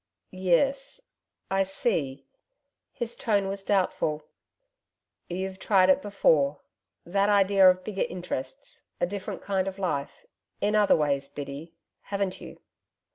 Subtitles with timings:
[0.31, 0.99] 'Yes
[1.51, 2.25] I see.'
[2.91, 4.23] His tone was doubtful.
[5.29, 6.61] 'You've tried it before
[7.05, 10.25] that idea of bigger interests a different kind of life
[10.59, 11.75] in other ways, Biddy,
[12.05, 12.57] haven't you?'